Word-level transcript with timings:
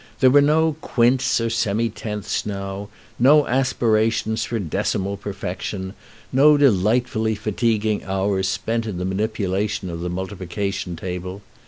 There 0.19 0.31
were 0.31 0.41
no 0.41 0.77
quints 0.81 1.39
or 1.39 1.51
semi 1.51 1.87
tenths 1.87 2.43
now, 2.43 2.89
no 3.19 3.45
aspirations 3.45 4.43
for 4.43 4.57
decimal 4.57 5.15
perfection, 5.15 5.93
no 6.33 6.57
delightfully 6.57 7.35
fatiguing 7.35 8.03
hours 8.05 8.49
spent 8.49 8.87
in 8.87 8.97
the 8.97 9.05
manipulation 9.05 9.91
of 9.91 9.99
the 9.99 10.09
multiplication 10.09 10.95
table. 10.95 11.43